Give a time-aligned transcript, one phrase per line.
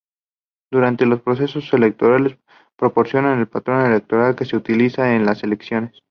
[0.71, 2.35] Durante los procesos electorales,
[2.75, 5.91] proporciona el Padrón Electoral que se utilizará en las elecciones.